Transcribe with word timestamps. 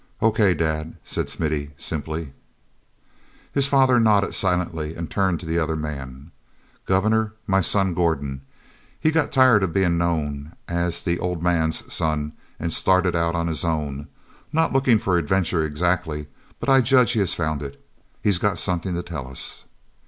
"O. 0.19 0.31
K., 0.31 0.55
Dad," 0.55 0.97
said 1.05 1.29
Smithy 1.29 1.73
simply. 1.77 2.33
His 3.53 3.67
father 3.67 3.99
nodded 3.99 4.33
silently 4.33 4.95
and 4.95 5.07
turned 5.11 5.39
to 5.41 5.45
the 5.45 5.59
other 5.59 5.75
man. 5.75 6.31
"Governor, 6.87 7.33
my 7.45 7.61
son, 7.61 7.93
Gordon. 7.93 8.41
He 8.99 9.11
got 9.11 9.31
tired 9.31 9.61
of 9.61 9.73
being 9.73 9.99
known 9.99 10.53
as 10.67 11.03
the 11.03 11.19
'Old 11.19 11.43
Man's 11.43 11.93
son'—started 11.93 13.15
out 13.15 13.35
on 13.35 13.45
his 13.45 13.63
own—not 13.63 14.73
looking 14.73 14.97
for 14.97 15.19
adventure 15.19 15.63
exactly, 15.63 16.25
but 16.59 16.67
I 16.67 16.81
judge 16.81 17.11
he 17.11 17.19
has 17.19 17.35
found 17.35 17.61
it. 17.61 17.79
He's 18.23 18.39
got 18.39 18.57
something 18.57 18.95
to 18.95 19.03
tell 19.03 19.27
us." 19.27 19.65